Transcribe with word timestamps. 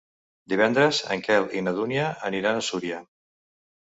Divendres 0.53 1.01
en 1.15 1.21
Quel 1.29 1.45
i 1.59 1.63
na 1.67 1.75
Dúnia 1.81 2.07
aniran 2.31 2.59
a 2.59 2.65
Súria. 2.71 3.03